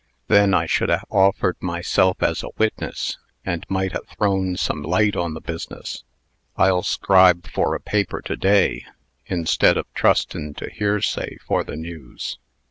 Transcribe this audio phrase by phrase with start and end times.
[0.29, 5.15] Then I should ha' offered myself as a witness, and might ha' thrown some light
[5.15, 6.03] on the business.
[6.57, 8.85] I'll 'scribe for a paper to day,
[9.27, 12.39] instead of trustin' to hearsay for the news."